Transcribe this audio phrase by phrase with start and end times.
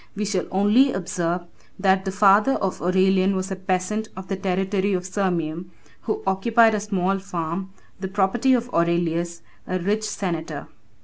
[0.15, 1.43] We shall only observe,
[1.77, 5.69] that the father of Aurelian was a peasant of the territory of Sirmium,
[6.05, 10.67] who occupied a small farm, the property of Aurelius, a rich senator.